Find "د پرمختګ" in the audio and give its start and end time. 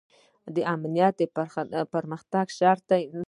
1.77-2.45